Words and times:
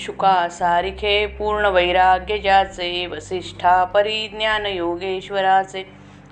शुका 0.00 0.48
सारिखे 0.48 1.26
पूर्ण 1.26 1.66
वैराग्य 1.66 2.36
ज्याचे 2.38 3.06
वसिष्ठा 3.06 3.72
परिज्ञान 3.84 4.66
योगेश्वराचे 4.66 5.82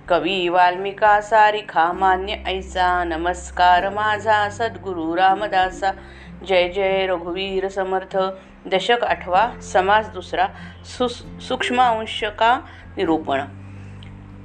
कवी 0.08 0.48
वाल्मिका 0.48 1.20
सारिखा 1.20 1.92
मान्य 1.92 2.36
ऐसा 2.46 3.04
नमस्कार 3.04 3.88
माझा 3.88 4.48
सद्गुरु 4.48 5.16
रामदासा। 5.16 5.90
जय 6.48 6.68
जय 6.68 7.06
रघुवीर 7.06 7.68
समर्थ। 7.68 8.16
दशक 8.66 9.04
आठवा 9.04 9.44
समास 9.62 10.08
दुसरा 10.08 10.46
सुस 10.86 11.22
सूक्ष्मांशका 11.48 12.54
निरूपण। 12.96 13.40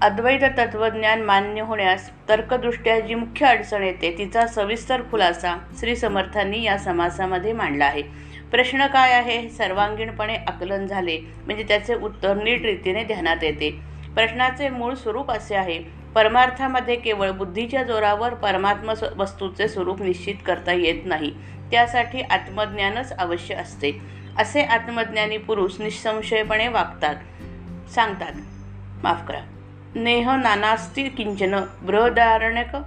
अद्वैत 0.02 0.44
तत्त्वज्ञान 0.58 1.21
मान्य 1.21 1.62
होण्यास 1.62 2.12
तर्कदृष्ट्या 2.30 2.99
जी 2.99 3.16
मुख्य 3.16 3.45
अडचण 3.45 3.84
येते 3.84 4.16
तिचा 4.17 4.45
सविस्तर 4.48 5.02
खुलासा 5.12 5.55
श्री 5.80 5.95
समर्थांनी 5.95 6.63
या 6.63 6.77
समासामध्ये 6.77 7.53
मांडला 7.53 7.85
आहे. 7.85 8.03
प्रश्न 8.53 8.88
काय 8.88 9.13
आहे? 9.13 9.39
हे 9.39 9.49
सर्वांगीणपणे 9.49 10.35
आकलन 10.35 10.88
झाले. 10.88 11.20
म्हणजे 11.45 11.63
त्याचे 11.63 11.95
उत्तर 11.95 12.44
नीट 12.44 12.61
रीतीने 12.61 13.03
ध्यानात 13.03 13.38
येते. 13.41 13.80
प्रश्नाचे 14.16 14.70
मूळ 14.70 14.94
स्वरूप 14.94 15.31
असे 15.31 15.55
आहे. 15.55 15.80
परमार्थामध्ये 16.16 16.95
केवळ 16.95 17.31
बुद्धीच्या 17.31 17.84
जोरावर 17.84 18.34
परमात्म 18.34 18.94
वस्तूचे 19.17 19.67
स्वरूप 19.67 20.02
निश्चित 20.02 20.35
करता 20.45 20.73
येत 20.73 21.05
नाही. 21.05 21.31
त्यासाठी 21.71 22.21
आत्मज्ञानच 22.21 23.17
अवश्य 23.17 23.55
असते. 23.55 23.91
असे 24.38 24.61
आत्मज्ञानी 24.61 25.38
पुरुष 25.38 25.72
निःसंशयपणे 25.80 26.67
वागतात. 26.67 27.16
सांगतात. 27.91 28.31
माफ 29.03 29.27
करा. 29.27 29.41
नेह 29.95 30.35
नानास्ती 30.35 31.03
किंचन 31.03 31.55
बृहदारण्यक 31.81 32.77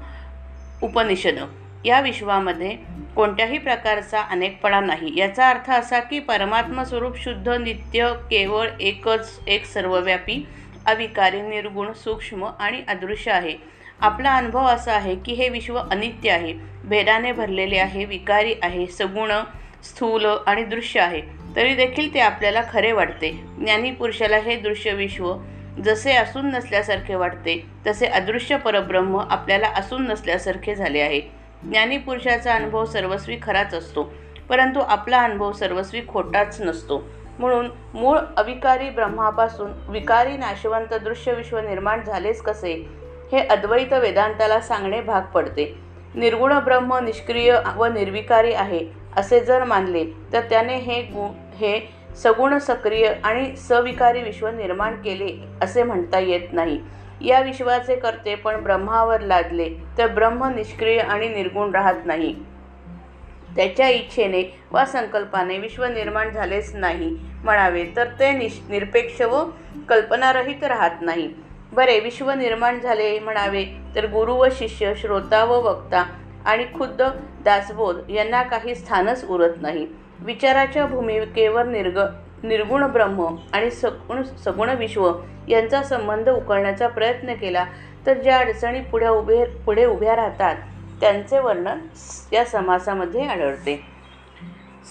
उपनिषद. 0.83 1.66
या 1.85 2.01
विश्वामध्ये 2.01 2.77
कोणत्याही 3.17 3.59
प्रकारचा 3.59 4.21
अनेकपणा 4.21 4.81
नाही. 4.81 5.19
याचा 5.19 5.49
अर्थ 5.51 5.71
असा 5.71 6.01
की 6.01 6.19
परमात्मा 6.19 6.85
स्वरूप 6.85 7.19
शुद्ध 7.19 7.49
नित्य 7.49 8.13
केवळ 8.31 8.69
एकच 8.81 9.41
एक 9.47 9.65
सर्वव्यापी 9.65 10.47
अविकारी 10.87 11.41
निर्गुण 11.41 11.93
सूक्ष्म 11.93 12.45
आणि 12.59 12.83
अदृश्य 12.89 13.31
आहे. 13.31 13.57
आपला 14.01 14.37
अनुभव 14.37 14.67
असा 14.67 14.93
आहे 14.93 15.15
की 15.17 15.33
हे 15.33 15.49
विश्व 15.49 15.79
अनित्य 15.79 16.31
आहे. 16.31 16.53
भेदाने 16.85 17.33
भरलेले 17.33 17.79
आहे 17.79 18.05
विकारी 18.05 18.55
आहे 18.63 18.87
सगुण 18.87 19.33
स्थूल 19.85 20.27
आणि 20.47 20.65
दृश्य 20.65 21.01
आहे. 21.01 21.23
तरी 21.57 21.75
देखील 21.75 22.15
ते 22.15 22.21
आपल्याला 22.21 22.63
खरे 22.73 22.93
वाटते. 22.93 23.31
ज्ञानी 23.59 23.91
पुरुषाला 23.91 24.37
हे 24.37 24.57
दृश्य 24.57 24.93
विश्व 24.93 25.35
जसे 25.85 26.13
असून 26.13 26.47
नसल्यासारखे 26.47 27.15
वाटते 27.15 27.67
तसे 27.87 28.07
अदृश्य 28.07 28.57
परब्रह्म 28.57 29.19
आपल्याला 29.31 29.69
असून 29.69 30.07
नसल्यासारखे 30.07 30.75
झाले 30.75 31.01
आहे. 31.01 31.36
ज्ञानीपुरुषाचा 31.63 32.55
अनुभव 32.55 32.85
सर्वस्वी 32.85 33.37
खराच 33.43 33.75
असतो 33.75 34.13
परंतु 34.49 34.81
आपला 34.81 35.23
अनुभव 35.23 35.53
सर्वस्वी 35.53 36.01
खोटाच 36.09 36.61
नसतो. 36.61 37.03
म्हणून 37.39 37.71
मूळ 37.95 38.19
अविकारी 38.37 38.91
ब्रह्मापासून 38.91 39.71
विकारी 39.89 40.37
नाशवंत 40.37 40.95
दृश्य 40.95 41.33
विश्व 41.33 41.59
निर्माण 41.59 42.05
झालेच 42.05 42.43
कसे? 42.43 42.73
हे 43.33 43.39
अद्वैत 43.39 43.93
वेदांताला 43.93 44.61
सांगणे 44.61 45.01
भाग 45.01 45.23
पडते. 45.23 45.79
निर्गुण 46.15 46.59
ब्रह्म 46.59 46.97
निष्क्रिय 46.97 47.59
व 47.77 47.85
निर्विकारी 47.85 48.53
आहे 48.53 48.81
असे 49.17 49.41
जर 49.41 49.65
मानले 49.65 50.05
तर 50.33 50.41
त्याने 50.41 50.77
हे 50.77 51.03
गु 51.03 51.27
हे 51.57 51.81
सगुण 52.17 52.59
सक्रिय 52.59 53.13
आणि 53.25 53.57
सविकारी 53.57 54.23
विश्व 54.23 54.49
निर्माण 54.49 54.95
केले 54.95 55.45
असे 55.63 55.83
म्हणता 55.83 56.19
येत 56.19 56.53
नाही. 56.53 56.81
या 57.21 57.41
विश्वाचे 57.41 57.97
कर्ते 57.97 58.35
पण 58.35 58.63
ब्रह्मावर 58.63 59.21
लादले 59.21 59.69
तर 59.99 60.07
ब्रह्म 60.07 60.49
निष्क्रिय 60.55 60.99
आणि 60.99 61.29
निर्गुण 61.29 61.75
राहत 61.75 62.07
नाही. 62.07 62.35
त्याच्या 63.57 63.89
इच्छेने 63.89 64.43
वा 64.71 64.85
संकल्पाने 64.85 65.59
विश्व 65.59 65.85
निर्माण 65.85 66.31
झालेच 66.31 66.75
नाही 66.75 67.11
म्हणावे 67.45 67.85
तर 67.97 68.09
ते 68.21 68.33
निश 68.33 68.61
निरपेक्ष 68.69 69.23
व 69.23 69.43
कल्पनारहित 69.89 70.65
राहत 70.65 71.01
नाही. 71.01 71.29
बरे 71.73 71.99
विश्व 72.01 72.31
निर्माण 72.31 72.81
झाले 72.81 73.19
म्हणावे 73.19 73.65
तर 73.95 74.07
गुरु 74.07 74.35
व 74.35 74.47
शिष्य 74.53 74.93
श्रोता 74.97 75.45
व 75.45 75.61
वक्ता 75.61 76.05
आणि 76.45 76.65
खुद्द 76.75 77.03
दासबोध 77.45 78.11
यांना 78.11 78.43
काही 78.43 78.75
स्थानच 78.75 79.25
उरत 79.29 79.55
नाही. 79.61 79.87
विचाराच्या 80.21 80.87
भूमिकेवर 80.87 81.67
निर्ग 81.67 81.99
निर्गुण 82.49 82.85
ब्रह्म 82.85 83.27
आणि 83.53 83.71
सगुण 83.71 84.23
सगुण 84.45 84.69
विश्व 84.69 85.11
यांचा 85.49 85.83
संबंध 85.83 86.29
उकळण्याचा 86.29 86.89
प्रयत्न 86.89 87.35
केला 87.35 87.65
तर 88.07 88.15
ज्या 88.15 88.39
अडचणी 88.39 88.81
पुढे 88.81 89.09
उभे 89.09 89.45
पुढे 89.67 89.85
उभ्या 89.85 90.17
राहतात 90.17 90.57
त्यांचे 91.01 91.39
वर्णन 91.39 91.79
या 92.33 92.45
समासामध्ये 92.45 93.27
आढळते. 93.27 93.81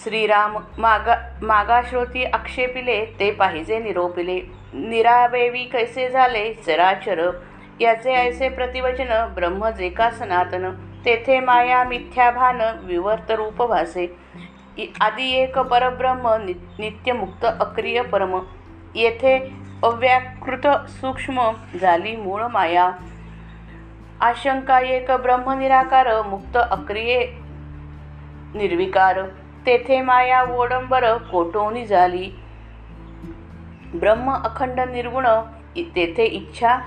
श्रीराम 0.03 0.57
मागा 0.77 1.16
मागाश्रोती 1.41 2.23
आक्षेपिले 2.23 3.05
ते 3.19 3.31
पाहिजे 3.31 3.79
निरोपिले. 3.79 4.39
निरावेवी 4.73 5.63
कैसे 5.63 6.09
झाले? 6.09 6.53
चराचर 6.66 7.29
याचे 7.79 8.13
ऐसे 8.13 8.49
प्रतिवचन 8.49 9.27
ब्रह्म 9.35 9.69
जे 9.69 9.89
का 9.89 10.09
सनातन? 10.09 10.69
तेथे 11.05 11.39
माया 11.39 11.83
मिथ्या 11.83 12.29
भान 12.31 12.61
विवर्त 12.83 13.31
रूप 13.31 13.63
भासे. 13.63 14.05
आदी 15.02 15.31
एक 15.31 15.58
परब्रह्म 15.59 16.28
नि 16.46 16.53
नित्यमुक्त 16.80 17.46
अक्रिय 17.46 18.02
परम. 18.02 18.40
येथे 18.96 19.38
अव्याकृत 19.84 20.68
सूक्ष्म 20.90 21.52
झाली 21.81 22.16
मूळ 22.16 22.41
माया. 22.41 22.91
आशंका 24.22 24.80
एक 24.80 25.12
ब्रह्म 25.12 25.52
निराकार 25.52 26.08
मुक्त 26.25 26.58
अक्रिये 26.58 27.25
निर्विकार. 28.56 29.22
तेथे 29.66 30.02
माया 30.02 30.41
ओडंबर 30.44 31.18
कोटोनी 31.18 31.85
झाली. 31.85 32.31
ब्रह्म 33.94 34.31
अखंड 34.31 34.80
निर्गुण 34.80 35.28
तेथे 35.96 36.24
इच्छा 36.24 36.78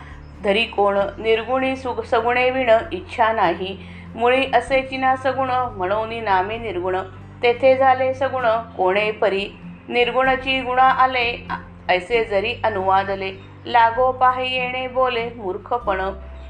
धरी 0.44 0.65
कोण? 0.65 0.98
निर्गुणी 1.19 1.77
सुग 1.77 2.00
सगुणे 2.00 2.50
विण 2.50 2.71
इच्छा 2.93 3.32
नाही. 3.32 3.78
मुळी 4.15 4.47
असे 4.54 4.82
चिना 4.82 5.16
सगुण 5.16 5.50
म्हणून 5.50 6.25
नामे 6.25 6.59
निर्गुण. 6.59 6.97
तेथे 7.43 7.76
झाले 7.76 8.15
सगुण 8.15 8.47
कोणे 8.76 9.10
परी. 9.10 9.49
निर्गुणची 9.88 10.60
गुणा 10.60 10.82
आले 10.82 11.49
ऐसे 11.88 12.25
जरी 12.25 12.54
अनुवादले. 12.65 13.32
लागो 13.66 14.12
पाहि 14.12 14.54
येणे 14.56 14.87
बोले 14.88 15.28
मूर्खपण. 15.37 16.00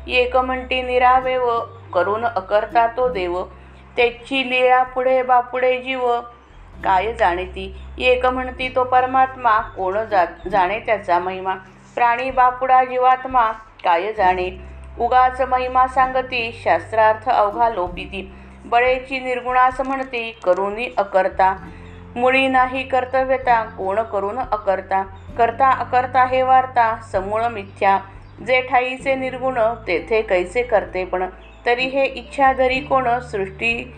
एक 0.08 0.36
म्हणती 0.36 0.82
निरावेव 0.82 1.58
करून 1.94 2.24
अकर्ता 2.24 2.86
तो 2.86 3.08
देव. 3.08 3.44
त्याची 3.96 4.50
लिळा 4.50 4.82
पुढे 4.82 5.22
बापुढे 5.22 5.80
जीव. 5.82 6.20
काय 6.84 7.12
जाणीती? 7.12 7.74
एक 7.98 8.26
म्हणती 8.26 8.68
तो 8.68 8.84
परमात्मा. 8.84 9.60
कोण 9.60 10.04
जा 10.04 10.24
जाणे 10.50 10.78
त्याचा 10.78 11.18
महिमा? 11.18 11.54
प्राणी 11.94 12.30
बापुडा 12.30 12.84
जीवात्मा. 12.84 13.52
काय 13.84 14.12
जाणे? 14.12 14.50
उगाच 15.00 15.40
महिमा 15.40 15.86
सांगती. 15.86 16.60
शास्त्रार्थ 16.64 17.28
अवघा 17.28 17.68
लोपिती. 17.68 18.32
बळेची 18.64 19.20
निर्गुणास 19.20 19.80
म्हणती 19.80 20.38
करुनी 20.44 20.88
अकर्ता. 20.96 21.68
मुळी 22.16 22.48
नाही 22.48 22.88
कर्तव्यता 22.88 23.62
कोण 23.62 24.02
करून 24.02 24.38
अकर्ता. 24.38 25.02
करता 25.38 25.70
अकर्ता 25.70 26.24
हे 26.24 26.42
वार्ता 26.42 26.96
समूळ 27.12 27.42
मिथ्या. 27.42 27.98
जे 28.46 28.60
ठाईचे 28.60 29.14
निर्गुण 29.14 29.58
तेथे 29.58 30.22
कैसे 30.22 30.62
करते 30.62 31.04
पण? 31.04 31.24
तरी 31.66 31.84
हे 31.84 32.04
इच्छा 32.04 32.52
धरी 32.52 32.80
कोण? 32.80 33.18
सृष्टी 33.18 33.94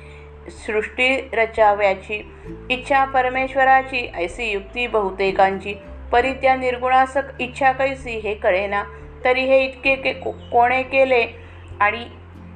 सृष्टी 0.48 1.28
रचाव्याची. 1.32 2.32
इच्छा 2.70 3.04
परमेश्वराची 3.04 4.12
ऐसी 4.14 4.52
युक्ती 4.52 4.86
बहुतेकांची. 4.86 5.74
परी 6.12 6.32
त्या 6.32 6.56
निर्गुणास 6.56 7.16
इच्छा 7.40 7.72
कैसी 7.72 8.18
हे 8.18 8.34
कळेना. 8.34 8.84
तरी 9.24 9.40
हे 9.40 9.64
इतके 9.64 9.94
के 9.94 10.12
को- 10.12 10.32
कोणे 10.32 10.82
केले? 10.82 11.26
आणि 11.80 12.04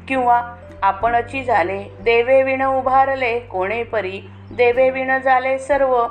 किंवा 0.08 0.56
आपणची 0.84 1.42
झाले. 1.44 1.82
देवे 2.00 2.42
विण 2.42 2.62
उभारले 2.62 3.38
कोणे 3.40 3.82
परी? 3.82 4.20
देवे 4.50 4.90
विण 4.90 5.18
झाले 5.18 5.58
सर्व. 5.58 6.06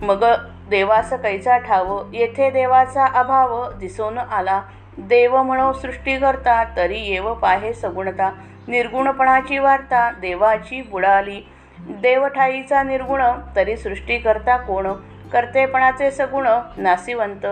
मग 0.00 0.24
देवास 0.70 1.12
कैसा 1.12 1.58
ठाव? 1.58 2.02
येथे 2.12 2.50
देवाचा 2.50 3.06
अभाव 3.06 3.72
दिसून 3.72 4.18
आला. 4.18 4.62
देव 4.98 5.42
म्हणो 5.42 5.72
सृष्टी 5.72 6.16
करता 6.16 6.64
तरी 6.76 6.98
येव 6.98 7.34
पाहे 7.34 7.72
सगुणता. 7.72 8.30
निर्गुणपणाची 8.68 9.58
वार्ता 9.58 10.10
देवाची 10.10 10.82
बुडाली. 10.82 11.40
देवठाईचा 11.78 12.82
निर्गुण 12.82 13.22
तरी 13.56 13.76
सृष्टी 13.76 14.18
करता 14.18 14.56
कोण? 14.56 14.92
कर्तेपणाचे 15.32 16.10
सगुण 16.10 16.48
नासिवंत. 16.76 17.46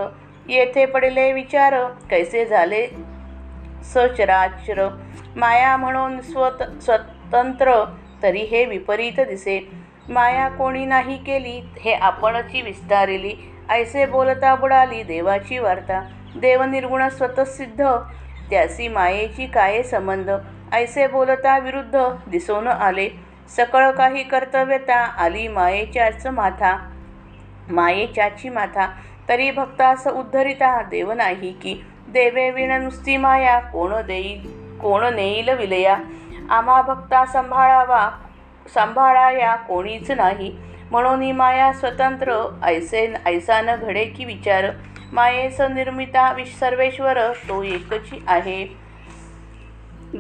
येथे 0.49 0.87
पडले 0.87 1.33
विचार 1.33 1.85
कैसे 2.11 2.45
झाले 2.45 2.87
सचराचर? 3.85 4.89
माया 5.37 5.77
म्हणून 5.77 6.21
स्वत 6.21 6.63
स्वतंत्र 6.83 7.85
तरी 8.23 8.39
हे 8.39 8.65
विपरीत 8.65 9.21
दिसे. 9.21 9.69
माया 10.09 10.49
कोणी 10.49 10.85
नाही 10.85 11.17
केली 11.17 11.61
हे 11.81 11.95
आपणची 11.95 12.63
विस्तारिली. 12.63 13.35
ऐसे 13.71 14.07
बोलता 14.07 14.55
बुडाली 14.55 15.03
देवाची 15.03 15.59
वार्ता. 15.59 16.01
देवनिर्गुण 16.37 17.09
स्वतःसिद्ध 17.09 17.85
त्यासी 18.51 18.89
मायेची 18.89 19.47
काय 19.47 19.83
संबंध? 19.83 20.31
ऐसे 20.73 21.07
बोलता 21.07 21.59
विरुद्ध 21.59 21.99
दिसून 22.27 22.69
आले. 22.69 23.09
सकळ 23.49 23.91
काही 23.91 24.23
कर्तव्यता 24.23 24.97
आली 24.97 25.49
मायेच्याच 25.49 26.27
माथा. 26.27 26.91
मायेच्याची 27.71 28.49
माथा. 28.49 28.89
तरी 29.29 29.51
भक्तास 29.51 30.07
उद्धरिता 30.07 30.83
देव 30.83 31.13
नाही 31.13 31.53
की. 31.53 31.85
देवे 32.09 32.51
विण 32.51 32.83
नुसती 32.83 33.17
माया 33.17 33.61
कोण 33.61 33.95
देईल 34.07 34.64
कोण 34.85 35.05
नेईल 35.15 35.49
विलया? 35.49 35.97
आम्हा 36.51 36.83
भक्ता 36.83 37.25
सांभाळावा 37.27 38.11
सांभाळाया 38.75 39.55
कोणीच 39.57 40.11
नाही. 40.11 40.57
म्हणून 40.91 41.31
माया 41.33 41.73
स्वतंत्र 41.73 42.35
ऐसे 42.63 43.15
ऐसान 43.27 43.67
घडे 43.77 44.05
की 44.05 44.25
विचार. 44.25 44.65
मायेस 45.13 45.61
निर्मिता 45.61 46.33
विश 46.33 46.55
सर्वेश्वर 46.61 47.33
तो 47.49 47.63
एकची 47.63 48.25
आहे. 48.27 48.65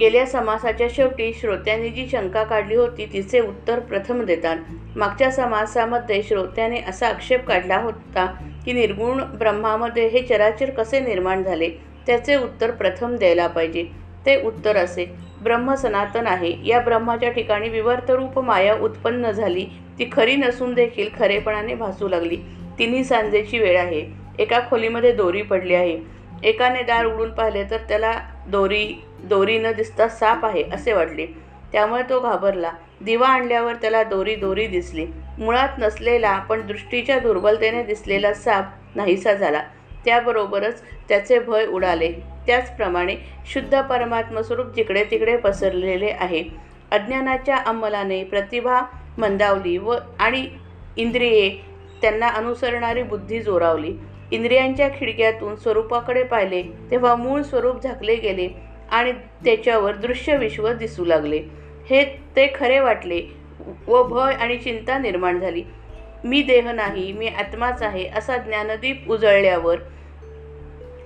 गेल्या 0.00 0.26
समासाच्या 0.26 0.86
शेवटी 0.90 1.32
श्रोत्यांनी 1.32 1.88
जी 1.88 2.06
शंका 2.12 2.44
काढली 2.44 2.74
होती 2.74 3.06
तिचे 3.12 3.40
उत्तर 3.40 3.80
प्रथम 3.80 4.24
देतात. 4.24 4.56
मागच्या 4.96 5.30
समासामध्ये 5.30 6.22
श्रोत्याने 6.22 6.80
असा 6.88 7.08
आक्षेप 7.08 7.46
काढला 7.46 7.76
होता 7.76 8.26
की 8.64 8.72
निर्गुण 8.72 9.22
ब्रह्मामध्ये 9.22 10.06
हे 10.06 10.22
चराचर 10.22 10.70
कसे 10.70 11.00
निर्माण 11.00 11.42
झाले? 11.42 11.70
त्याचे 12.06 12.36
उत्तर 12.36 12.70
प्रथम 12.70 13.16
द्यायला 13.16 13.46
पाहिजे. 13.46 14.03
ते 14.26 14.40
उत्तर 14.42 14.76
असे. 14.76 15.06
ब्रह्म 15.40 15.74
सनातन 15.74 16.26
आहे. 16.26 16.54
या 16.64 16.80
ब्रह्माच्या 16.80 17.30
ठिकाणी 17.30 17.68
विवर्तरूप 17.68 18.38
माया 18.38 18.74
उत्पन्न 18.74 19.30
झाली. 19.30 19.64
ती 19.98 20.08
खरी 20.12 20.36
नसून 20.36 20.74
देखील 20.74 21.08
खरेपणाने 21.18 21.74
भासू 21.74 22.08
लागली. 22.08 22.36
तिन्ही 22.78 23.04
सांजेची 23.04 23.58
वेळ 23.58 23.78
आहे. 23.78 24.04
एका 24.38 24.60
खोलीमध्ये 24.70 25.12
दोरी 25.12 25.42
पडली 25.42 25.74
आहे. 25.74 25.98
एकाने 26.42 26.82
दार 26.82 27.04
उडून 27.04 27.30
पाहिले 27.30 27.64
तर 27.64 27.76
त्याला 27.76 28.12
दोरी 28.46 28.94
दोरी 29.24 29.58
न 29.58 29.72
दिसता 29.72 30.08
साप 30.08 30.44
आहे 30.44 30.62
असे 30.72 30.92
वाटले. 30.92 31.26
त्यामुळे 31.72 32.02
तो 32.02 32.20
घाबरला. 32.20 32.70
दिवा 33.00 33.28
आणल्यावर 33.28 33.74
त्याला 33.74 34.02
दोरी 34.02 34.34
दोरी 34.36 34.66
दिसली. 34.66 35.06
मुळात 35.38 35.68
नसलेला 35.78 36.38
पण 36.38 36.66
दृष्टीच्या 36.66 37.18
दुर्बलतेने 37.18 37.82
दिसलेला 37.82 38.34
साप 38.34 38.64
नाहीसा 38.94 39.34
झाला. 39.34 39.62
त्याबरोबरच 40.04 40.82
त्याचे 41.08 41.38
भय 41.38 41.66
उडाले. 41.66 42.12
त्याचप्रमाणे 42.46 43.16
शुद्ध 43.46 43.80
परमात्मस्वरूप 43.80 44.74
जिकडे 44.76 45.04
तिकडे 45.04 45.36
पसरलेले 45.36 46.10
आहे. 46.10 46.42
अज्ञानाच्या 46.92 47.56
अंमलाने 47.56 48.22
प्रतिभा 48.24 48.80
मंदावली 49.18 49.76
व 49.78 49.94
आणि 50.18 50.46
इंद्रिये 50.96 51.48
त्यांना 52.02 52.28
अनुसरणारी 52.28 53.02
बुद्धी 53.02 53.40
जोरावली. 53.40 53.92
इंद्रियांच्या 54.32 54.88
खिडक्यातून 54.88 55.56
स्वरूपाकडे 55.56 56.22
पाहिले 56.22 56.62
तेव्हा 56.90 57.14
मूळ 57.14 57.42
स्वरूप 57.42 57.82
झाकले 57.82 58.14
गेले 58.16 58.48
आणि 58.90 59.12
त्याच्यावर 59.44 59.96
दृश्य 59.96 60.36
विश्व 60.36 60.72
दिसू 60.72 61.04
लागले. 61.04 61.38
हे 61.90 62.04
ते 62.36 62.52
खरे 62.54 62.78
वाटले 62.80 63.20
व 63.88 64.02
भय 64.02 64.32
आणि 64.34 64.56
चिंता 64.56 64.98
निर्माण 64.98 65.40
झाली. 65.40 65.62
मी 66.24 66.42
देह 66.42 66.70
नाही 66.70 67.12
मी 67.12 67.26
आत्माच 67.28 67.82
आहे 67.82 68.06
असा 68.08 68.36
ज्ञानदीप 68.36 69.10
उजळल्यावर 69.10 69.78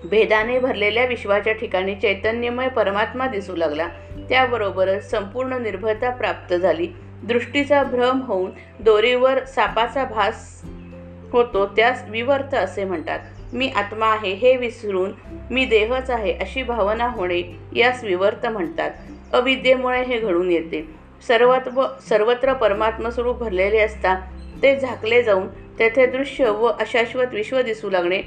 भेदाने 0.05 0.59
भरलेल्या 0.59 1.05
विश्वाच्या 1.05 1.53
ठिकाणी 1.53 1.95
चैतन्यमय 1.95 2.69
परमात्मा 2.69 3.27
दिसू 3.27 3.57
लागला. 3.57 3.89
त्याबरोबरच 4.29 5.11
संपूर्ण 5.11 5.63
निर्भयता 5.63 6.11
प्राप्त 6.11 6.55
झाली. 6.55 6.89
दृष्टीचा 7.23 7.83
भ्रम 7.83 8.21
होऊन 8.21 8.51
दोरीवर 8.81 9.45
सापाचा 9.45 10.05
भास 10.05 10.63
होतो 11.33 11.67
त्यास 11.67 12.05
विवर्त 12.09 12.55
असे 12.55 12.85
म्हणतात. 12.85 13.19
मी 13.53 13.69
आत्मा 13.69 14.07
आहे 14.07 14.33
हे 14.33 14.57
विसरून 14.57 15.13
मी 15.51 15.65
देहच 15.65 16.11
आहे 16.11 16.33
अशी 16.33 16.63
भावना 16.63 17.09
होणे 17.09 17.59
यास 17.77 18.05
विवर्त 18.05 18.47
म्हणतात. 18.47 18.91
अविद्येमुळे 19.33 20.03
हे 20.03 20.19
घडून 20.19 20.51
येते. 20.51 20.89
सर्वत्व 21.29 21.87
सर्वत्र 22.09 22.53
परमात्मस्वरूप 22.53 23.39
भरलेले 23.39 23.79
असता 23.79 24.15
ते 24.63 24.77
झाकले 24.77 25.23
जाऊन 25.23 25.47
तेथे 25.79 26.07
दृश्य 26.07 26.51
व 26.51 26.67
अशाश्वत 26.67 27.27
विश्व 27.33 27.61
दिसू 27.63 27.91
लागणे 27.91 28.23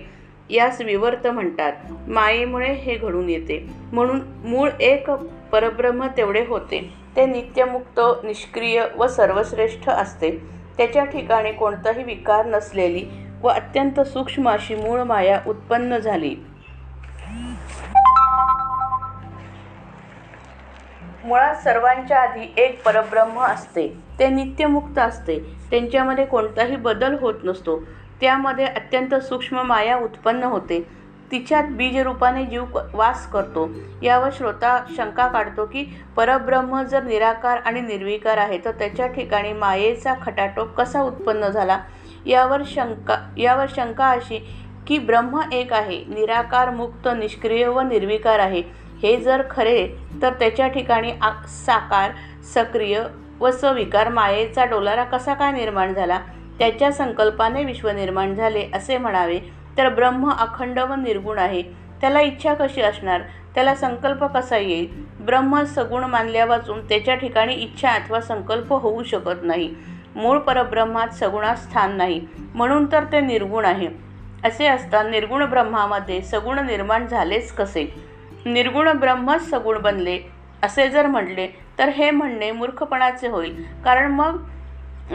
यास 0.52 0.82
विवर्त 0.82 1.28
म्हणतात. 1.28 1.74
मायेमुळे 2.08 2.74
हे 2.74 2.96
घडून 2.96 3.30
येते. 3.30 3.66
म्हणून 3.94 4.22
मूळ 4.44 4.70
एक 4.80 5.10
परब्रह्म 5.52 6.08
तेवढे 6.18 6.46
होते. 6.46 6.94
ते 7.16 7.26
नित्यमुक्त 7.26 8.00
निष्क्रिय 8.24 8.86
व 8.96 9.08
सर्वश्रेष्ठ 9.08 9.90
असते. 9.90 10.32
त्याच्या 10.78 11.06
ठिकाणी 11.06 11.52
कोणताही 11.52 12.04
विकार 12.04 12.46
नसलेली 12.46 13.06
व 13.42 13.48
अत्यंत 13.48 14.00
सूक्ष्म 14.00 14.50
अशी 14.50 14.76
मूळ 14.76 15.02
माया 15.02 15.42
उत्पन्न 15.48 15.98
झाली. 15.98 16.36
मुळात 21.24 21.56
सर्वांच्या 21.56 22.22
आधी 22.22 22.54
एक 22.58 22.86
परब्रह्म 22.86 23.40
असते. 23.40 23.98
ते 24.20 24.30
नित्यमुक्त 24.30 25.00
असते. 25.00 25.40
त्यांच्यामध्ये 25.72 26.26
कोणताही 26.26 26.76
बदल 26.76 27.16
होत 27.22 27.34
नसतो. 27.44 27.84
त्यामध्ये 28.22 28.66
अत्यंत 28.66 29.16
सूक्ष्म 29.16 29.62
माया 29.62 29.98
उत्पन्न 29.98 30.44
होते. 30.44 30.80
तिच्यात 31.32 31.64
बीजरूपाने 31.72 32.44
जीव 32.46 32.78
वास 32.94 33.28
करतो. 33.32 33.70
यावर 34.04 34.30
श्रोता 34.34 34.78
शंका 34.98 35.28
काढतो 35.28 35.66
की 35.66 35.84
परब्रह्म 36.18 36.82
जर 36.82 37.04
निराकार 37.04 37.58
आणि 37.66 37.82
निर्विकार 37.82 38.38
आहे 38.38 38.58
तर 38.66 38.72
त्याच्या 38.72 39.08
ठिकाणी 39.08 39.54
मायेचा 39.54 40.14
खटाटोप 40.22 40.74
कसा 40.76 41.02
उत्पन्न 41.02 41.48
झाला? 41.48 41.78
यावर 42.26 42.62
शंका 42.66 43.18
यावर 43.38 43.66
शंका 43.76 44.10
अशी 44.10 44.38
की 44.88 44.98
ब्रह्म 45.00 45.40
एक 45.54 45.74
आहे 45.74 46.04
निराकार 46.08 46.70
मुक्त 46.70 47.08
निष्क्रिय 47.18 47.68
व 47.68 47.82
निर्विकार 47.82 48.40
आहे. 48.40 48.62
हे 49.04 49.16
जर 49.18 49.42
खरे 49.52 49.88
तर 50.22 50.34
त्याच्या 50.34 50.68
ठिकाणी 50.68 51.12
साकार 51.66 52.12
सक्रिय 52.54 53.02
व 53.40 53.52
सविकार 53.52 54.10
मायेचा 54.10 54.66
डोलारा 54.66 55.04
कसा 55.04 55.34
काय 55.34 55.52
निर्माण 55.52 55.94
झाला? 55.94 56.20
त्याच्या 56.60 56.92
संकल्पाने 56.92 57.64
विश्व 57.64 57.90
निर्माण 57.90 58.36
झाले 58.36 58.66
असे 58.74 58.98
म्हणावे 58.98 59.40
तर 59.78 59.90
ब्रह्म 59.90 60.32
अखंड 60.32 60.80
व 60.80 60.96
निर्गुण 60.96 61.38
आहे. 61.38 61.62
त्याला 62.02 62.22
इच्छा 62.22 62.54
कशी 62.54 62.82
असणार? 62.82 63.22
त्याला 63.56 63.76
संकल्प 63.76 64.24
कसा 64.24 64.58
येईल? 64.58 64.88
ब्रह्म 65.20 65.64
सगुण 65.64 66.04
मानल्या 66.04 66.46
वाचून 66.46 66.80
त्याच्या 66.90 67.16
ठिकाणी 67.16 67.54
इच्छा 67.54 67.90
अथवा 67.90 68.22
संकल्प 68.22 68.74
होऊ 68.74 69.04
शकत 69.04 69.44
नाही. 69.44 69.74
मूळ 70.16 70.38
परब्रह्मात 70.38 71.08
सगुणात 71.08 71.56
स्थान 71.56 71.96
नाही 71.96 72.22
म्हणून 72.56 72.92
तर 72.92 73.04
ते 73.04 73.20
निर्गुण 73.20 73.66
आहे. 73.66 73.88
असे 74.44 74.68
असता 74.68 75.04
निर्गुण 75.04 75.46
ब्रह्मामध्ये 75.46 76.22
सगुण 76.22 76.60
निर्माण 76.60 77.08
झालेच 77.08 77.52
कसे? 77.52 77.94
निर्गुण 78.46 78.92
ब्रह्मच 78.92 79.50
सगुण 79.50 79.78
बनले 79.78 80.20
असे 80.64 80.90
जर 80.90 81.08
म्हटले 81.08 81.48
तर 81.80 81.90
हे 81.90 82.12
म्हणणे 82.12 82.52
मूर्खपणाचे 82.52 83.28
होईल. 83.28 83.64
कारण 83.86 84.12
मग 84.12 84.44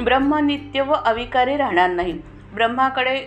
ब्रह्म 0.04 0.38
नित्य 0.46 0.80
व 0.80 0.94
अविकारी 0.94 1.56
राहणार 1.56 1.90
नाही. 1.90 2.12
ब्रह्माकडे 2.54 3.18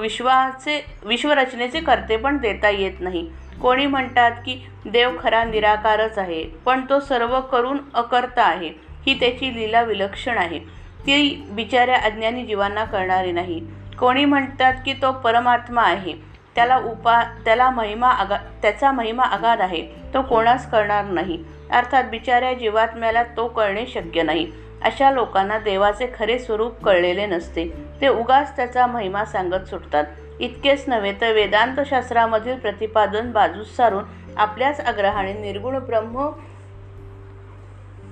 विश्वाचे 0.00 0.80
विश्वरचनेचे 1.04 1.80
कर्ते 1.80 2.16
पण 2.16 2.36
देता 2.38 2.68
येत 2.70 3.00
नाही. 3.00 3.28
कोणी 3.62 3.86
म्हणतात 3.86 4.32
की 4.46 4.54
देव 4.84 5.10
खरा 5.20 5.42
निराकारच 5.44 6.18
आहे 6.18 6.42
पण 6.64 6.84
तो 6.90 6.98
सर्व 7.00 7.40
करून 7.52 7.78
अकर्ता 7.94 8.42
आहे 8.42 8.68
ही 9.06 9.18
त्याची 9.20 9.54
लीला 9.54 9.82
विलक्षण 9.82 10.38
आहे. 10.38 10.58
ती 11.06 11.44
बिचाऱ्या 11.50 11.98
अज्ञानी 12.04 12.44
जीवांना 12.46 12.84
करणारी 12.84 13.32
नाही. 13.32 13.60
कोणी 13.98 14.24
म्हणतात 14.24 14.74
की 14.84 14.92
तो 15.02 15.12
परमात्मा 15.24 15.82
आहे 15.82 16.12
त्याला 16.56 16.76
उपा 16.86 17.22
त्याला 17.44 17.70
महिमा 17.70 18.08
आगा 18.08 18.36
त्याचा 18.62 18.90
महिमा 18.92 19.22
आगाध 19.24 19.60
आहे 19.60 19.82
तो 20.14 20.22
कोणास 20.22 20.70
करणार 20.70 21.04
नाही. 21.04 21.38
अर्थात 21.70 22.04
बिचाऱ्या 22.10 22.52
जीवात्म्याला 22.54 23.22
तो 23.36 23.46
कळणे 23.48 23.86
शक्य 23.86 24.22
नाही. 24.22 24.46
अशा 24.84 25.10
लोकांना 25.10 25.58
देवाचे 25.58 26.06
खरे 26.18 26.38
स्वरूप 26.38 26.84
कळलेले 26.84 27.26
नसते. 27.26 27.68
ते 28.00 28.08
उगाच 28.08 28.56
त्याचा 28.56 28.86
महिमा 28.86 29.24
सांगत 29.24 29.68
सुटतात. 29.68 30.04
इतकेच 30.40 30.84
नव्हे 30.88 31.12
तर 31.20 31.32
वेदांतशास्त्रामधील 31.32 32.58
प्रतिपादन 32.58 33.32
बाजूस 33.32 33.76
सारून 33.76 34.04
आपल्याच 34.36 34.80
आग्रहाने 34.80 35.32
निर्गुण 35.32 35.78
ब्रह्म 35.78 36.30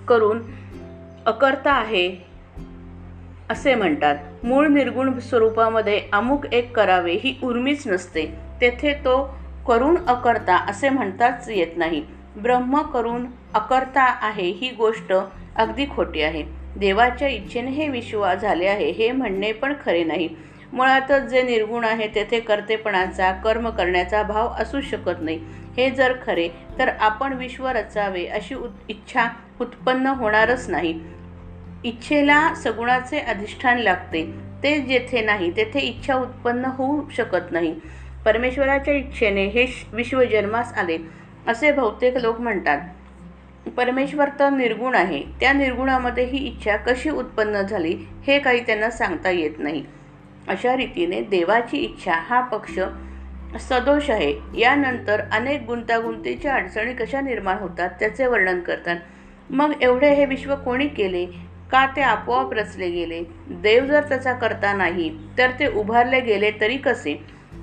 करून 0.08 0.42
अकर्ता 1.26 1.72
आहे 1.72 2.26
असे 3.50 3.74
म्हणतात. 3.74 4.16
मूळ 4.44 4.66
निर्गुण 4.66 5.18
स्वरूपामध्ये 5.18 6.02
अमुक 6.12 6.46
एक 6.52 6.76
करावे 6.76 7.12
ही 7.12 7.38
उर्मीच 7.42 7.86
नसते. 7.86 8.26
तेथे 8.60 8.92
तो 8.92 9.34
करून 9.68 9.96
अकर्ता 10.06 10.56
असे 10.56 10.88
म्हणताच 10.88 11.48
येत 11.48 11.76
नाही. 11.76 12.06
ब्रह्म 12.36 12.82
करून 12.82 13.26
अकर्ता 13.54 14.02
आहे 14.02 14.50
ही 14.50 14.70
गोष्ट 14.70 15.12
अगदी 15.56 15.86
खोटी 15.96 16.22
आहे. 16.22 16.61
देवाच्या 16.76 17.28
इच्छेने 17.28 17.70
हे 17.70 17.88
विश्व 17.88 18.34
झाले 18.34 18.66
आहे 18.66 18.90
हे 18.90 19.10
म्हणणे 19.12 19.52
पण 19.52 19.74
खरे 19.84 20.04
नाही. 20.04 20.28
मुळातच 20.72 21.22
जे 21.22 21.42
निर्गुण 21.42 21.84
आहे 21.84 22.06
तेथे 22.14 22.40
कर्तेपणाचा 22.40 23.32
कर्म 23.32 23.70
करण्याचा 23.70 24.22
भाव 24.22 24.48
असू 24.48 24.80
शकत 24.80 25.20
नाही. 25.20 25.38
हे 25.76 25.90
जर 25.90 26.12
खरे 26.26 26.48
तर 26.78 26.88
आपण 26.88 27.32
विश्व 27.32 27.68
रचावे 27.68 28.26
अशी 28.26 28.54
उत् 28.54 28.90
इच्छा 28.90 29.28
उत्पन्न 29.60 30.06
होणारच 30.06 30.70
नाही. 30.70 31.00
इच्छेला 31.84 32.54
सगुणाचे 32.54 33.18
अधिष्ठान 33.18 33.78
लागते. 33.78 34.52
ते 34.62 34.78
जेथे 34.80 35.20
नाही 35.20 35.50
तेथे 35.56 35.80
इच्छा 35.80 36.14
उत्पन्न 36.14 36.64
होऊ 36.64 37.08
शकत 37.10 37.50
नाही. 37.50 37.74
परमेश्वराच्या 38.24 38.94
इच्छेने 38.94 39.44
हे 39.46 39.66
विश्व 39.92 40.24
जन्मास 40.24 40.72
आले 40.72 40.98
असे 41.46 41.72
बहुतेक 41.72 42.16
लोक 42.16 42.40
म्हणतात. 42.40 42.78
परमेश्वर 43.70 44.28
तर 44.38 44.50
निर्गुण 44.50 44.94
आहे. 44.94 45.22
त्या 45.40 45.52
निर्गुणामध्ये 45.52 46.24
ही 46.24 46.38
इच्छा 46.38 46.76
कशी 46.76 47.10
उत्पन्न 47.10 47.62
झाली 47.62 47.94
हे 48.26 48.38
काही 48.38 48.60
त्यांना 48.60 48.90
सांगता 48.90 49.30
येत 49.30 49.58
नाही. 49.58 49.84
अशा 50.48 50.76
रीतीने 50.76 51.20
देवाची 51.20 51.76
इच्छा 51.76 52.12
हा 52.12 52.40
पक्ष 52.40 52.78
सदोष 53.60 54.10
आहे. 54.10 54.34
यानंतर 54.58 55.20
अनेक 55.32 55.62
गुंतागुंतीच्या 55.62 56.54
अडचणी 56.54 56.94
कशा 56.94 57.20
निर्माण 57.20 57.58
होतात 57.58 57.90
त्याचे 58.00 58.26
वर्णन 58.26 58.60
करतात. 58.60 58.96
मग 59.50 59.72
एवढे 59.82 60.14
हे 60.14 60.24
विश्व 60.26 60.54
कोणी 60.54 60.86
केले? 60.88 61.26
का 61.72 61.86
ते 61.96 62.00
आपोआप 62.00 62.52
रचले 62.52 62.90
गेले? 62.90 63.22
देव 63.48 63.86
जर 63.86 64.00
त्याचा 64.00 64.32
करता 64.32 64.72
नाही 64.72 65.10
तर 65.38 65.50
ते 65.50 65.66
उभारले 65.66 66.20
गेले 66.20 66.50
तरी 66.60 66.76
कसे? 66.76 67.14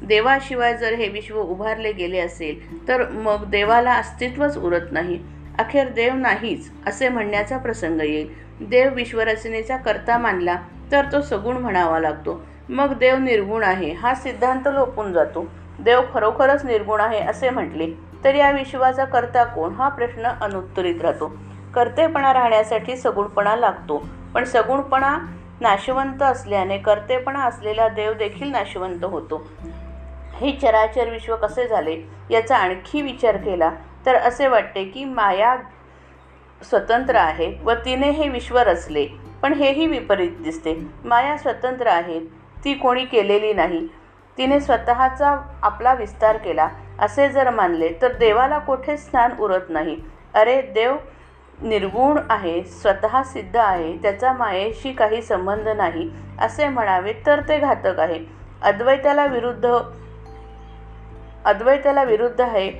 देवाशिवाय 0.03 0.77
जर 0.77 0.93
हे 0.93 1.07
विश्व 1.07 1.41
उभारले 1.41 1.91
गेले 1.91 2.19
असेल 2.19 2.87
तर 2.87 3.09
मग 3.09 3.49
देवाला 3.49 3.93
अस्तित्वच 3.93 4.57
उरत 4.57 4.91
नाही. 4.91 5.19
अखेर 5.59 5.87
देव 5.89 6.13
नाहीच 6.13 6.69
असे 6.87 7.09
म्हणण्याचा 7.09 7.57
प्रसंग 7.57 8.01
येईल. 8.01 8.27
देव 8.61 8.93
विश्वरचनेचा 8.93 9.77
कर्ता 9.77 10.17
मानला 10.17 10.55
तर 10.91 11.05
तो 11.11 11.21
सगुण 11.21 11.57
म्हणावा 11.57 11.99
लागतो. 11.99 12.41
मग 12.69 12.93
देव 12.93 13.17
निर्गुण 13.17 13.63
आहे 13.63 13.91
हा 13.93 14.13
सिद्धांत 14.13 14.67
लोपून 14.67 15.13
जातो. 15.13 15.45
देव 15.79 16.01
खरोखरच 16.13 16.65
निर्गुण 16.65 17.01
आहे 17.01 17.19
असे 17.19 17.49
म्हटले 17.49 17.87
तर 18.23 18.35
या 18.35 18.51
विश्वाचा 18.51 19.05
कर्ता 19.05 19.43
कोण? 19.43 19.73
हा 19.73 19.89
प्रश्न 19.89 20.27
अनुत्तरित 20.41 21.01
राहतो. 21.01 21.35
कर्तेपणा 21.73 22.33
राहण्यासाठी 22.33 22.97
सगुणपणा 22.97 23.55
लागतो. 23.55 24.09
पण 24.33 24.43
सगुणपणा 24.43 25.17
नाशवंत 25.61 26.21
असल्याने 26.23 26.77
कर्तेपणा 26.77 27.39
असलेला 27.39 27.87
देव 27.87 28.13
देखील 28.13 28.51
नाशवंत 28.51 29.03
होतो. 29.03 29.47
हे 30.33 30.51
चराचर 30.51 31.09
विश्व 31.09 31.35
कसे 31.35 31.67
झाले 31.67 32.01
याचा 32.31 32.57
आणखी 32.57 33.01
विचार 33.01 33.37
केला. 33.37 33.71
तर 34.05 34.15
असे 34.15 34.47
वाटते 34.47 34.83
की 34.85 35.05
माया 35.05 35.55
स्वतंत्र 36.61 37.15
आहे 37.15 37.53
व 37.63 37.73
तिने 37.85 38.09
हे 38.09 38.27
विश्व 38.29 38.57
रचले 38.57 39.05
पण 39.43 39.53
हेही 39.53 39.85
विपरीत 39.87 40.31
दिसते. 40.39 40.73
माया 41.05 41.37
स्वतंत्र 41.37 41.87
आहे 41.87 42.19
ती 42.63 42.73
कोणी 42.73 43.05
केलेली 43.05 43.53
नाही. 43.53 43.87
तिने 44.37 44.59
स्वतःचा 44.59 45.35
आपला 45.63 45.93
विस्तार 45.93 46.37
केला. 46.37 46.67
असे 46.99 47.27
जर 47.29 47.49
मानले 47.49 47.89
तर 48.01 48.13
देवाला 48.13 48.57
कोठे 48.59 48.97
स्थान 48.97 49.37
उरत 49.39 49.69
नाही. 49.69 49.97
अरे 50.33 50.61
देव 50.61 50.95
निर्गुण 51.61 52.19
आहे 52.29 52.63
स्वतः 52.63 53.21
सिद्ध 53.23 53.55
आहे 53.57 53.95
त्याचा 53.97 54.33
मायेशी 54.33 54.91
काही 54.93 55.21
संबंध 55.21 55.67
नाही 55.67 56.09
असे 56.41 56.67
म्हणावे 56.67 57.13
तर 57.25 57.41
ते 57.41 57.59
घातक 57.59 57.99
आहे. 57.99 58.19
अद्वैताला 58.61 59.25
विरुद्ध 59.25 59.77
अद्वैताला 61.45 62.03
विरुद्ध 62.03 62.41
आहे 62.41 62.71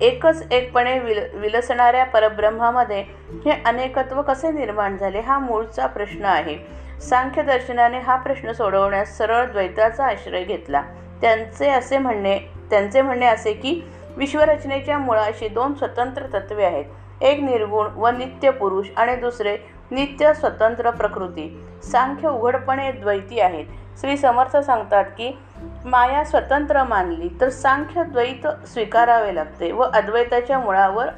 एकच 0.00 0.52
एकपणे 0.52 0.98
विल 0.98 1.18
विलसणाऱ्या 1.34 2.04
परब्रह्मामध्ये 2.04 3.00
हे 3.44 3.62
अनेकत्व 3.66 4.22
कसे 4.22 4.50
निर्माण 4.50 4.96
झाले 4.96 5.20
हा 5.20 5.38
मूळचा 5.38 5.86
प्रश्न 5.86 6.24
आहे. 6.24 6.56
सांख्य 7.00 7.42
दर्शनाने 7.42 7.98
हा 7.98 8.16
प्रश्न 8.16 8.52
सोडवण्यास 8.52 9.16
सरळ 9.18 9.44
द्वैताचा 9.44 10.06
आश्रय 10.06 10.44
घेतला. 10.44 10.82
त्यांचे 11.20 11.68
असे 11.68 11.98
म्हणणे 11.98 12.38
त्यांचे 12.70 13.02
म्हणणे 13.02 13.26
असे 13.26 13.52
की 13.52 13.80
विश्वरचनेच्या 14.16 14.98
मुळाशी 14.98 15.48
दोन 15.48 15.74
स्वतंत्र 15.74 16.26
तत्वे 16.32 16.64
आहेत. 16.64 16.84
एक 17.20 17.40
निर्गुण 17.40 17.88
व 17.96 18.08
नित्य 18.08 18.50
पुरुष 18.50 18.86
आणि 18.96 19.14
दुसरे 19.16 19.56
नित्य 19.90 20.34
स्वतंत्र 20.34 20.90
प्रकृती. 20.90 21.48
सांख्य 21.82 22.28
उघडपणे 22.28 22.90
द्वैती 22.92 23.40
आहेत. 23.40 23.64
श्री 24.00 24.16
समर्थ 24.16 24.56
सांगतात 24.56 25.04
की 25.04 25.30
माया 25.84 26.22
स्वतंत्र 26.24 26.82
मानली 26.84 27.28
तर 27.40 27.48
सांख्य 27.48 28.04
द्वैत 28.04 28.46
स्वीकारावे 28.66 29.34
लागते 29.34 29.70
व 29.72 29.82
अद्वैताच्या 29.84 30.58
मुळावर 30.58 31.08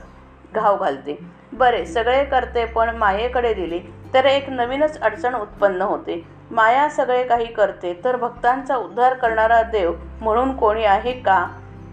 घाव 0.54 0.76
घालते. 0.76 1.18
बरे 1.52 1.85
सगळे 1.87 2.25
करते 2.25 2.64
पण 2.64 2.97
मायेकडे 2.97 3.52
दिले 3.54 3.80
तर 4.14 4.25
एक 4.25 4.49
नवीनच 4.50 5.00
अडचण 5.00 5.35
उत्पन्न 5.35 5.82
होते. 5.82 6.23
माया 6.50 6.88
सगळे 6.88 7.23
काही 7.25 7.47
करते 7.47 7.92
तर 8.04 8.16
भक्तांचा 8.16 8.76
उद्धार 8.76 9.14
करणारा 9.14 9.62
देव 9.62 9.92
म्हणून 10.20 10.56
कोणी 10.56 10.85
आहे 10.85 11.12
का? 11.12 11.47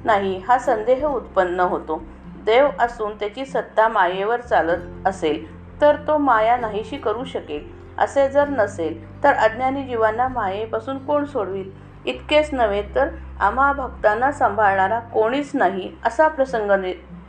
नाही 0.05 0.37
हा 0.47 0.57
संदेह 0.59 1.05
उत्पन्न 1.05 1.59
होतो. 1.59 2.01
देव 2.45 2.67
असून 2.79 3.15
त्याची 3.15 3.45
सत्ता 3.45 3.87
मायेवर 3.87 4.41
चालत 4.41 5.07
असेल 5.07 5.45
तर 5.81 5.95
तो 6.07 6.17
माया 6.17 6.57
नाहीशी 6.57 6.97
करू 6.97 7.23
शकेल. 7.23 7.65
असे 7.99 8.27
जर 8.29 8.47
नसेल 8.47 9.23
तर 9.23 9.33
अज्ञानी 9.33 9.83
जीवांना 9.83 10.27
मायेपासून 10.27 10.97
कोण 11.05 11.25
सोडवी 11.25 11.63
इतकेच 12.07 12.49
नव्हे 12.53 12.81
तर 12.95 13.07
आम्हा 13.39 13.71
भक्तांना 13.73 14.31
सांभाळणारा 14.31 14.99
कोणीच 14.99 15.51
नाही 15.53 15.91
असा 16.05 16.27
प्रसंग 16.27 16.71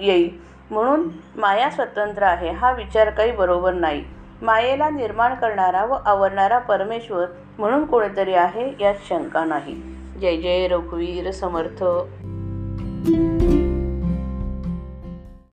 येईल. 0.00 0.30
म्हणून 0.70 1.08
माया 1.36 1.70
स्वतंत्र 1.70 2.22
आहे 2.22 2.50
हा 2.50 2.72
विचार 2.72 3.10
काही 3.10 3.32
बरोबर 3.32 3.72
नाही. 3.72 4.04
मायेला 4.42 4.90
निर्माण 4.90 5.34
करणारा 5.34 5.84
व 5.84 5.96
आवरणारा 6.04 6.58
परमेश्वर 6.58 7.26
म्हणून 7.58 7.84
कोणीतरी 7.84 8.34
आहे 8.34 8.72
यात 8.80 8.94
शंका 9.08 9.44
नाही. 9.44 9.74
जय 10.20 10.36
जय 10.36 10.68
रघुवीर 10.68 11.30
समर्थ. 11.30 11.84